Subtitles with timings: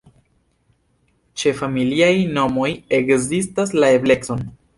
[1.41, 2.09] Ĉe familiaj
[2.39, 4.45] nomoj ekzistas la eblecon.